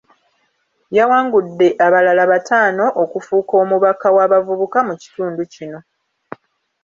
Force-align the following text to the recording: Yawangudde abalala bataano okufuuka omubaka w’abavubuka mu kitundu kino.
Yawangudde 0.97 1.67
abalala 1.85 2.23
bataano 2.31 2.85
okufuuka 3.03 3.53
omubaka 3.63 4.07
w’abavubuka 4.15 4.79
mu 4.87 4.93
kitundu 5.01 5.41
kino. 5.53 5.79